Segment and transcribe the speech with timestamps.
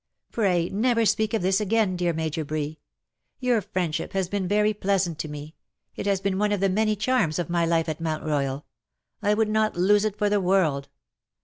[0.33, 2.79] ''Pray, never speak of this again, dear Major Bree.
[3.39, 5.53] Your friendship has been very pleasant to me;
[5.95, 8.63] it has been one of the many charms of my life at Mount Boyal.
[9.21, 10.89] I would not lose it for the world.